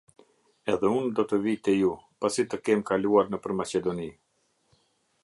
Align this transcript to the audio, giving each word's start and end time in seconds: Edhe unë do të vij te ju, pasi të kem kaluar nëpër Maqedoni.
Edhe 0.73 0.89
unë 0.99 1.11
do 1.19 1.25
të 1.33 1.39
vij 1.43 1.53
te 1.67 1.75
ju, 1.75 1.91
pasi 2.25 2.47
të 2.53 2.61
kem 2.69 2.81
kaluar 2.91 3.33
nëpër 3.35 3.57
Maqedoni. 3.61 4.09